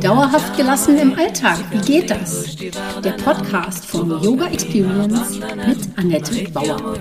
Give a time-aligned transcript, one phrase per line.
[0.00, 2.56] Dauerhaft gelassen im Alltag, wie geht das?
[3.04, 6.94] Der Podcast von Yoga Experience mit Annette Bauer.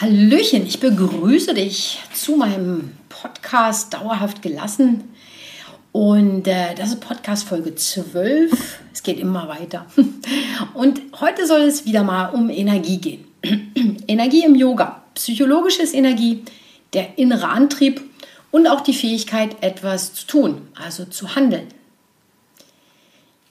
[0.00, 5.14] Hallöchen, ich begrüße dich zu meinem Podcast Dauerhaft gelassen.
[5.92, 8.80] Und äh, das ist Podcast Folge 12.
[8.92, 9.86] Es geht immer weiter.
[10.74, 13.24] Und heute soll es wieder mal um Energie gehen.
[14.06, 16.44] Energie im Yoga, psychologisches Energie,
[16.92, 18.02] der innere Antrieb
[18.50, 21.68] und auch die Fähigkeit, etwas zu tun, also zu handeln.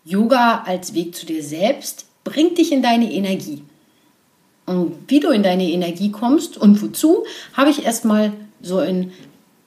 [0.04, 3.64] Yoga als Weg zu dir selbst bringt dich in deine Energie.
[4.66, 9.12] Und wie du in deine Energie kommst und wozu, habe ich erstmal so in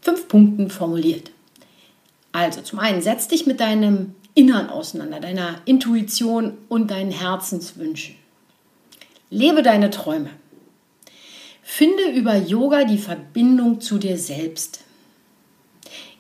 [0.03, 1.31] fünf Punkten formuliert.
[2.33, 8.15] Also zum einen, setz dich mit deinem Innern auseinander, deiner Intuition und deinen Herzenswünschen.
[9.31, 10.31] Lebe deine Träume.
[11.63, 14.81] Finde über Yoga die Verbindung zu dir selbst.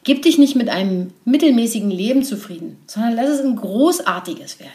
[0.04, 4.70] Gib dich nicht mit einem mittelmäßigen Leben zufrieden, sondern lass es ein großartiges werden.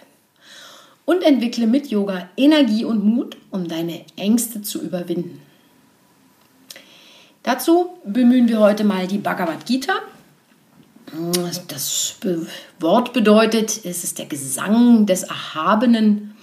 [1.06, 5.42] Und entwickle mit Yoga Energie und Mut, um deine Ängste zu überwinden.
[7.44, 9.94] Dazu bemühen wir heute mal die Bhagavad Gita,
[11.68, 12.18] das
[12.80, 16.36] Wort bedeutet, es ist der Gesang des Erhabenen.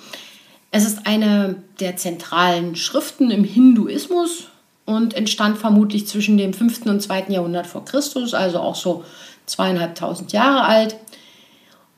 [0.71, 4.49] Es ist eine der zentralen Schriften im Hinduismus
[4.85, 6.87] und entstand vermutlich zwischen dem 5.
[6.87, 7.27] und 2.
[7.29, 9.05] Jahrhundert vor Christus, also auch so
[9.47, 10.97] zweieinhalbtausend Jahre alt.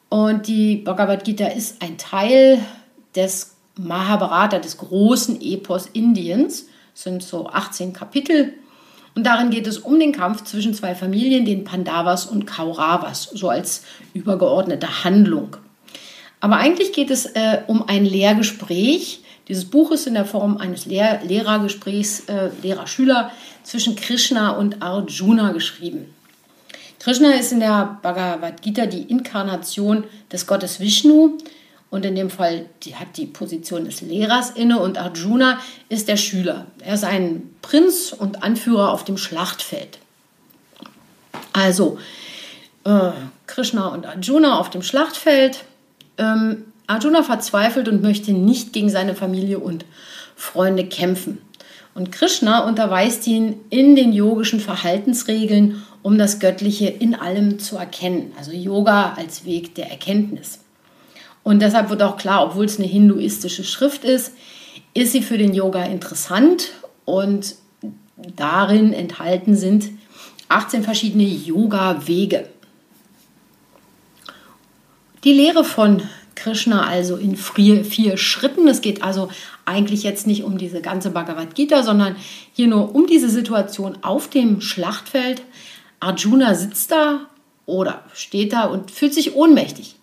[0.08, 2.60] Und die Bhagavad Gita ist ein Teil
[3.14, 6.66] des Mahabharata, des großen Epos Indiens.
[6.94, 8.54] Es sind so 18 Kapitel
[9.14, 13.48] und darin geht es um den Kampf zwischen zwei Familien, den Pandavas und Kauravas, so
[13.48, 15.56] als übergeordnete Handlung.
[16.40, 19.22] Aber eigentlich geht es äh, um ein Lehrgespräch.
[19.48, 23.30] Dieses Buch ist in der Form eines Lehr Lehrergesprächs, äh, Lehrer-Schüler
[23.62, 26.12] zwischen Krishna und Arjuna geschrieben.
[26.98, 31.38] Krishna ist in der Bhagavad Gita die Inkarnation des Gottes Vishnu
[31.94, 36.16] und in dem Fall die, hat die Position des Lehrers inne und Arjuna ist der
[36.16, 36.66] Schüler.
[36.80, 40.00] Er ist ein Prinz und Anführer auf dem Schlachtfeld.
[41.52, 41.98] Also
[42.82, 43.12] äh,
[43.46, 45.62] Krishna und Arjuna auf dem Schlachtfeld.
[46.18, 49.84] Ähm, Arjuna verzweifelt und möchte nicht gegen seine Familie und
[50.34, 51.38] Freunde kämpfen.
[51.94, 58.32] Und Krishna unterweist ihn in den yogischen Verhaltensregeln, um das Göttliche in allem zu erkennen.
[58.36, 60.63] Also Yoga als Weg der Erkenntnis.
[61.44, 64.32] Und deshalb wird auch klar, obwohl es eine hinduistische Schrift ist,
[64.94, 66.72] ist sie für den Yoga interessant
[67.04, 67.54] und
[68.16, 69.90] darin enthalten sind
[70.48, 72.48] 18 verschiedene Yoga-Wege.
[75.22, 76.02] Die Lehre von
[76.34, 78.68] Krishna also in vier, vier Schritten.
[78.68, 79.30] Es geht also
[79.64, 82.16] eigentlich jetzt nicht um diese ganze Bhagavad Gita, sondern
[82.52, 85.42] hier nur um diese Situation auf dem Schlachtfeld.
[86.00, 87.20] Arjuna sitzt da
[87.66, 89.96] oder steht da und fühlt sich ohnmächtig.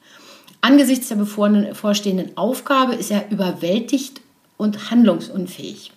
[0.61, 4.21] Angesichts der bevorstehenden Aufgabe ist er überwältigt
[4.57, 5.91] und handlungsunfähig.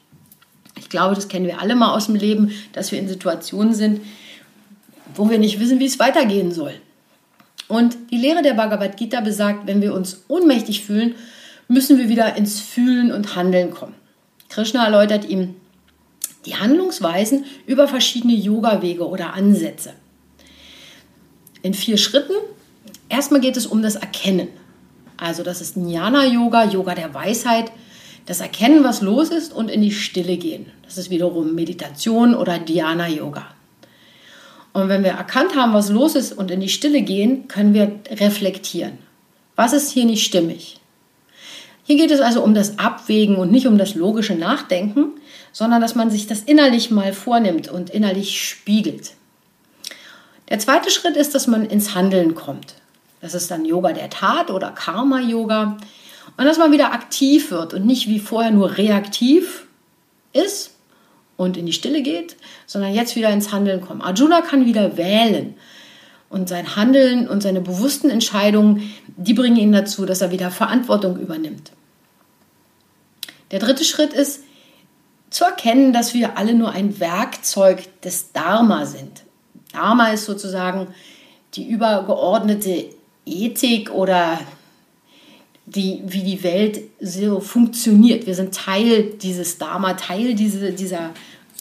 [0.79, 4.01] Ich glaube, das kennen wir alle mal aus dem Leben, dass wir in Situationen sind,
[5.15, 6.75] wo wir nicht wissen, wie es weitergehen soll.
[7.69, 11.15] Und die Lehre der Bhagavad Gita besagt, wenn wir uns ohnmächtig fühlen,
[11.69, 13.95] müssen wir wieder ins Fühlen und Handeln kommen.
[14.49, 15.57] Krishna erläutert ihm
[16.47, 19.95] die Handlungsweisen über verschiedene Yoga-Wege oder Ansätze.
[21.63, 22.35] In vier Schritten
[23.15, 24.49] Erstmal geht es um das Erkennen.
[25.17, 27.71] Also das ist Jnana-Yoga, Yoga der Weisheit,
[28.27, 30.67] das Erkennen, was los ist und in die Stille gehen.
[30.83, 33.47] Das ist wiederum Meditation oder Dhyana-Yoga.
[34.73, 38.01] Und wenn wir erkannt haben, was los ist und in die Stille gehen, können wir
[38.11, 38.99] reflektieren.
[39.55, 40.81] Was ist hier nicht stimmig?
[41.85, 45.13] Hier geht es also um das Abwägen und nicht um das logische Nachdenken,
[45.53, 49.13] sondern dass man sich das innerlich mal vornimmt und innerlich spiegelt.
[50.49, 52.75] Der zweite Schritt ist, dass man ins Handeln kommt.
[53.25, 55.79] Das ist dann Yoga der Tat oder Karma-Yoga.
[56.37, 59.65] Und dass man wieder aktiv wird und nicht wie vorher nur reaktiv
[60.35, 60.73] ist
[61.39, 62.37] und in die Stille geht,
[62.67, 64.05] sondern jetzt wieder ins Handeln kommt.
[64.05, 65.55] Arjuna kann wieder wählen.
[66.29, 71.19] Und sein Handeln und seine bewussten Entscheidungen, die bringen ihn dazu, dass er wieder Verantwortung
[71.19, 71.73] übernimmt.
[73.53, 74.43] Der dritte Schritt ist,
[75.31, 79.23] zu erkennen, dass wir alle nur ein Werkzeug des Dharma sind.
[79.73, 80.89] Dharma ist sozusagen
[81.55, 82.91] die übergeordnete
[83.27, 84.41] Ethik oder
[85.67, 88.27] die, wie die Welt so funktioniert.
[88.27, 91.11] Wir sind Teil dieses Dharma, Teil diese, dieser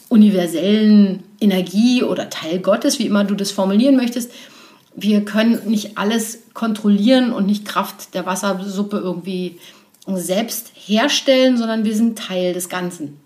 [0.08, 4.30] universellen Energie oder Teil Gottes, wie immer du das formulieren möchtest.
[4.94, 9.58] Wir können nicht alles kontrollieren und nicht Kraft der Wassersuppe irgendwie
[10.06, 13.18] selbst herstellen, sondern wir sind Teil des Ganzen.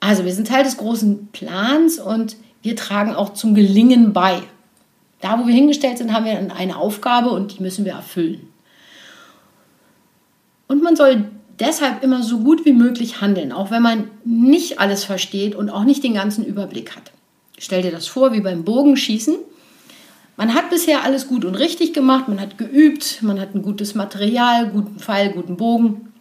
[0.00, 4.42] Also wir sind Teil des großen Plans und wir tragen auch zum Gelingen bei.
[5.26, 8.48] Da, wo wir hingestellt sind, haben wir eine Aufgabe und die müssen wir erfüllen.
[10.68, 11.24] Und man soll
[11.58, 15.82] deshalb immer so gut wie möglich handeln, auch wenn man nicht alles versteht und auch
[15.82, 17.10] nicht den ganzen Überblick hat.
[17.58, 19.34] Stell dir das vor wie beim Bogenschießen.
[20.36, 23.96] Man hat bisher alles gut und richtig gemacht, man hat geübt, man hat ein gutes
[23.96, 26.12] Material, guten Pfeil, guten Bogen.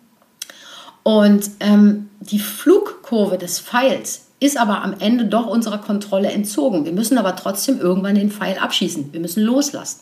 [1.03, 6.85] Und ähm, die Flugkurve des Pfeils ist aber am Ende doch unserer Kontrolle entzogen.
[6.85, 9.13] Wir müssen aber trotzdem irgendwann den Pfeil abschießen.
[9.13, 10.01] Wir müssen loslassen.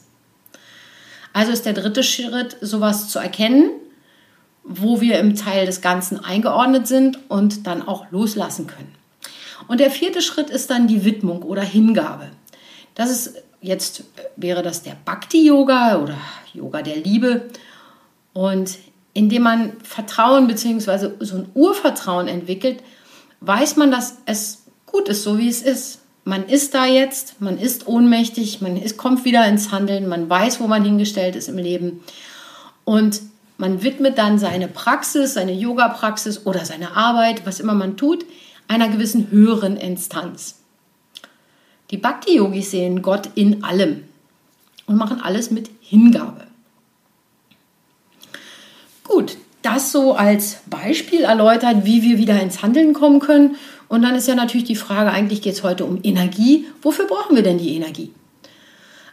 [1.34, 3.72] Also ist der dritte Schritt, sowas zu erkennen,
[4.63, 8.94] wo wir im Teil des Ganzen eingeordnet sind und dann auch loslassen können.
[9.68, 12.30] Und der vierte Schritt ist dann die Widmung oder Hingabe.
[12.95, 14.04] Das ist Jetzt
[14.36, 16.18] wäre das der Bhakti-Yoga oder
[16.54, 17.50] Yoga der Liebe.
[18.34, 18.78] Und
[19.13, 21.12] indem man Vertrauen bzw.
[21.22, 22.84] so ein Urvertrauen entwickelt,
[23.45, 26.00] weiß man, dass es gut ist, so wie es ist.
[26.25, 30.62] Man ist da jetzt, man ist ohnmächtig, man ist, kommt wieder ins Handeln, man weiß,
[30.62, 32.01] wo man hingestellt ist im Leben.
[32.86, 33.22] Und
[33.57, 38.25] man widmet dann seine Praxis, seine Yoga-Praxis oder seine Arbeit, was immer man tut,
[38.68, 40.60] einer gewissen höheren Instanz.
[41.92, 44.06] Die Bhakti-Yogis sehen Gott in allem
[44.86, 46.48] und machen alles mit Hingabe.
[49.04, 53.56] Gut, das so als Beispiel erläutert, wie wir wieder ins Handeln kommen können.
[53.88, 56.65] Und dann ist ja natürlich die Frage, eigentlich geht es heute um Energie.
[56.81, 58.12] Wofür brauchen wir denn die Energie?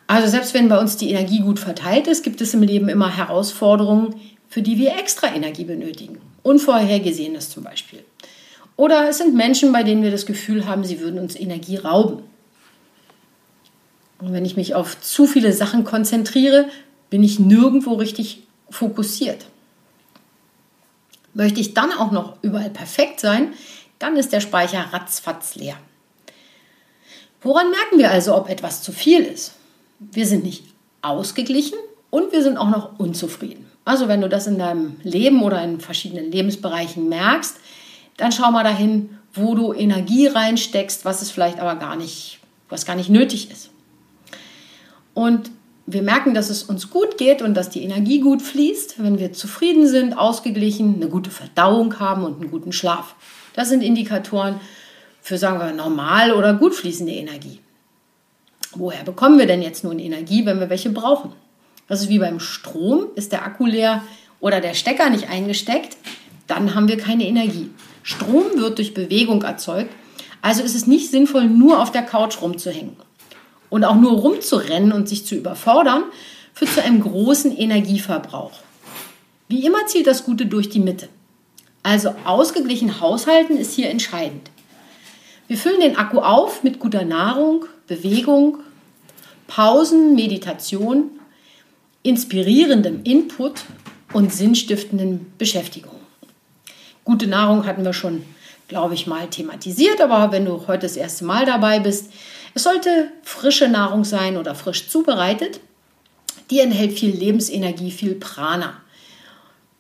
[0.06, 3.17] Also selbst wenn bei uns die Energie gut verteilt ist, gibt es im Leben immer
[3.17, 4.17] Herausforderungen,
[4.49, 6.19] für die wir extra Energie benötigen.
[6.43, 8.00] Unvorhergesehenes zum Beispiel.
[8.76, 12.25] Oder es sind Menschen, bei denen wir das Gefühl haben, sie würden uns Energie rauben.
[14.19, 16.67] Und wenn ich mich auf zu viele Sachen konzentriere,
[17.08, 19.46] bin ich nirgendwo richtig fokussiert.
[21.35, 23.55] Möchte ich dann auch noch überall perfekt sein,
[23.99, 25.77] dann ist der Speicher ratzfatz leer.
[27.43, 29.55] Woran merken wir also, ob etwas zu viel ist?
[29.99, 30.65] Wir sind nicht
[31.03, 31.79] ausgeglichen
[32.11, 33.67] und wir sind auch noch unzufrieden.
[33.85, 37.56] Also wenn du das in deinem Leben oder in verschiedenen Lebensbereichen merkst,
[38.17, 42.85] dann schau mal dahin, wo du Energie reinsteckst, was es vielleicht aber gar nicht, was
[42.85, 43.71] gar nicht nötig ist
[45.15, 45.50] und
[45.93, 49.33] wir merken, dass es uns gut geht und dass die Energie gut fließt, wenn wir
[49.33, 53.15] zufrieden sind, ausgeglichen, eine gute Verdauung haben und einen guten Schlaf.
[53.55, 54.61] Das sind Indikatoren
[55.23, 57.61] für, sagen wir, normal oder gut fließende Energie.
[58.73, 61.33] Woher bekommen wir denn jetzt nun Energie, wenn wir welche brauchen?
[61.89, 63.07] Das ist wie beim Strom.
[63.17, 64.03] Ist der Akku leer
[64.41, 65.97] oder der Stecker nicht eingesteckt,
[66.47, 67.71] dann haben wir keine Energie.
[68.03, 69.91] Strom wird durch Bewegung erzeugt,
[70.43, 72.97] also ist es nicht sinnvoll, nur auf der Couch rumzuhängen.
[73.70, 76.05] Und auch nur rumzurennen und sich zu überfordern,
[76.52, 78.52] führt zu einem großen Energieverbrauch.
[79.49, 81.08] Wie immer zielt das Gute durch die Mitte.
[81.82, 84.50] Also ausgeglichen haushalten ist hier entscheidend.
[85.49, 88.58] Wir füllen den Akku auf mit guter Nahrung, Bewegung,
[89.46, 91.11] Pausen, Meditation,
[92.02, 93.64] inspirierendem Input
[94.12, 96.00] und sinnstiftenden Beschäftigungen.
[97.05, 98.22] Gute Nahrung hatten wir schon,
[98.69, 102.12] glaube ich, mal thematisiert, aber wenn du heute das erste Mal dabei bist,
[102.55, 105.61] es sollte frische Nahrung sein oder frisch zubereitet.
[106.50, 108.75] Die enthält viel Lebensenergie, viel Prana.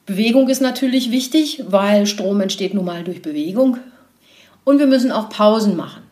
[0.06, 3.78] Bewegung ist natürlich wichtig, weil Strom entsteht nun mal durch Bewegung.
[4.64, 6.02] Und wir müssen auch Pausen machen.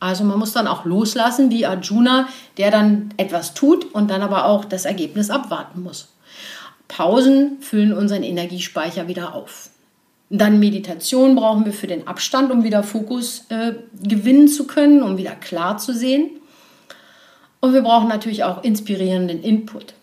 [0.00, 2.28] Also man muss dann auch loslassen, wie Arjuna,
[2.58, 6.08] der dann etwas tut und dann aber auch das Ergebnis abwarten muss.
[6.88, 9.70] Pausen füllen unseren Energiespeicher wieder auf.
[10.30, 15.16] Dann Meditation brauchen wir für den Abstand, um wieder Fokus äh, gewinnen zu können, um
[15.16, 16.30] wieder klar zu sehen.
[17.60, 19.94] Und wir brauchen natürlich auch inspirierenden Input.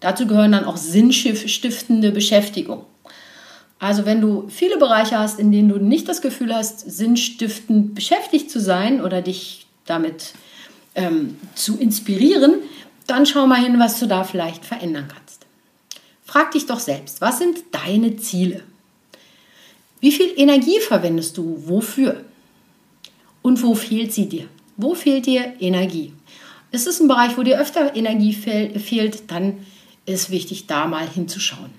[0.00, 2.84] Dazu gehören dann auch sinnstiftende Beschäftigung.
[3.78, 8.50] Also wenn du viele Bereiche hast, in denen du nicht das Gefühl hast, sinnstiftend beschäftigt
[8.50, 10.34] zu sein oder dich damit
[10.94, 12.54] ähm, zu inspirieren,
[13.06, 15.43] dann schau mal hin, was du da vielleicht verändern kannst.
[16.34, 18.64] Frag dich doch selbst, was sind deine Ziele?
[20.00, 22.24] Wie viel Energie verwendest du wofür?
[23.40, 24.48] Und wo fehlt sie dir?
[24.76, 26.12] Wo fehlt dir Energie?
[26.72, 29.64] Ist es ein Bereich, wo dir öfter Energie fehlt, dann
[30.06, 31.70] ist wichtig, da mal hinzuschauen.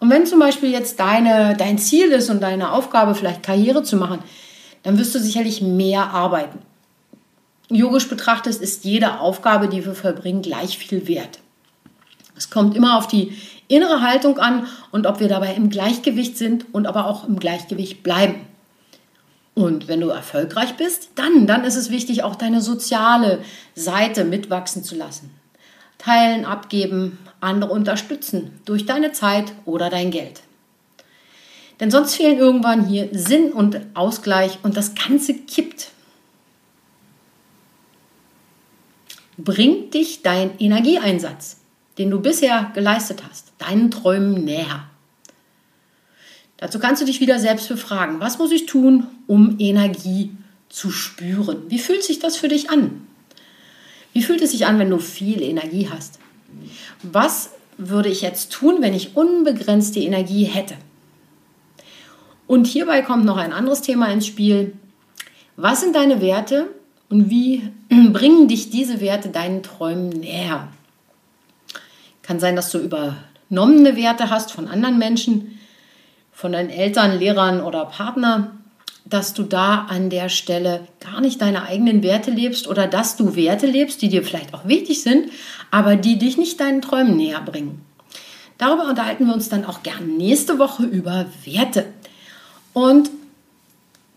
[0.00, 3.96] Und wenn zum Beispiel jetzt deine, dein Ziel ist und deine Aufgabe vielleicht Karriere zu
[3.96, 4.20] machen,
[4.84, 6.60] dann wirst du sicherlich mehr arbeiten.
[7.68, 11.40] Yogisch betrachtet ist jede Aufgabe, die wir vollbringen, gleich viel wert.
[12.38, 16.66] Es kommt immer auf die innere Haltung an und ob wir dabei im Gleichgewicht sind
[16.72, 18.36] und aber auch im Gleichgewicht bleiben.
[19.54, 23.40] Und wenn du erfolgreich bist, dann, dann ist es wichtig, auch deine soziale
[23.74, 25.30] Seite mitwachsen zu lassen.
[25.98, 30.42] Teilen, abgeben, andere unterstützen durch deine Zeit oder dein Geld.
[31.80, 35.90] Denn sonst fehlen irgendwann hier Sinn und Ausgleich und das Ganze kippt.
[39.36, 41.57] Bringt dich dein Energieeinsatz,
[41.98, 44.84] den du bisher geleistet hast, deinen Träumen näher.
[46.56, 50.32] Dazu kannst du dich wieder selbst befragen, was muss ich tun, um Energie
[50.68, 51.62] zu spüren?
[51.68, 53.06] Wie fühlt sich das für dich an?
[54.12, 56.18] Wie fühlt es sich an, wenn du viel Energie hast?
[57.02, 60.74] Was würde ich jetzt tun, wenn ich unbegrenzte Energie hätte?
[62.46, 64.72] Und hierbei kommt noch ein anderes Thema ins Spiel.
[65.56, 66.68] Was sind deine Werte
[67.08, 67.70] und wie
[68.12, 70.68] bringen dich diese Werte deinen Träumen näher?
[72.28, 75.58] Kann sein, dass du übernommene Werte hast von anderen Menschen,
[76.30, 78.50] von deinen Eltern, Lehrern oder Partner,
[79.06, 83.34] dass du da an der Stelle gar nicht deine eigenen Werte lebst oder dass du
[83.34, 85.30] Werte lebst, die dir vielleicht auch wichtig sind,
[85.70, 87.80] aber die dich nicht deinen Träumen näher bringen.
[88.58, 91.86] Darüber unterhalten wir uns dann auch gern nächste Woche über Werte.
[92.74, 93.08] Und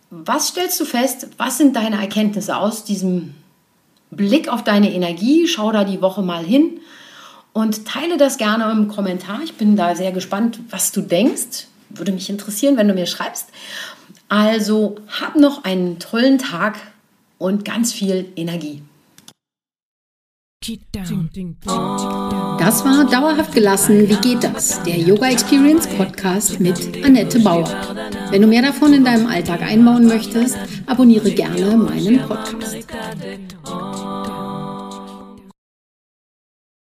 [0.09, 1.29] was stellst du fest?
[1.37, 3.35] Was sind deine Erkenntnisse aus diesem
[4.09, 5.47] Blick auf deine Energie?
[5.47, 6.81] Schau da die Woche mal hin
[7.53, 9.41] und teile das gerne im Kommentar.
[9.43, 11.67] Ich bin da sehr gespannt, was du denkst.
[11.89, 13.49] Würde mich interessieren, wenn du mir schreibst.
[14.29, 16.77] Also hab noch einen tollen Tag
[17.37, 18.81] und ganz viel Energie.
[22.59, 24.07] Das war Dauerhaft gelassen.
[24.07, 24.83] Wie geht das?
[24.83, 27.67] Der Yoga Experience Podcast mit Annette Bauer.
[28.29, 30.55] Wenn du mehr davon in deinem Alltag einbauen möchtest,
[30.85, 32.87] abonniere gerne meinen Podcast.